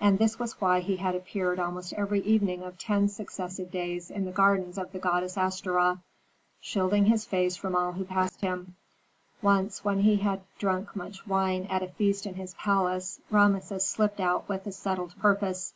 [0.00, 4.24] And this was why he had appeared almost every evening of ten successive days in
[4.24, 5.98] the gardens of the goddess Astaroth,
[6.62, 8.76] shielding his face from all who passed him.
[9.42, 14.20] Once, when he had drunk much wine at a feast in his palace, Rameses slipped
[14.20, 15.74] out with a settled purpose.